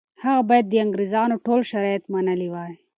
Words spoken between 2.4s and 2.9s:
وای.